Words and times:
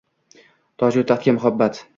Toju 0.85 1.05
taxtga 1.15 1.37
muhabbat. 1.39 1.85